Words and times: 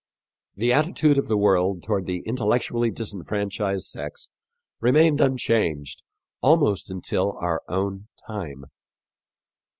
The 0.55 0.73
attitude 0.73 1.19
of 1.19 1.27
the 1.27 1.37
world 1.37 1.83
toward 1.83 2.07
the 2.07 2.21
intellectually 2.25 2.89
disfranchised 2.89 3.85
sex 3.85 4.31
remained 4.79 5.21
unchanged 5.21 6.01
almost 6.41 6.89
until 6.89 7.37
our 7.39 7.61
own 7.67 8.07
time. 8.27 8.63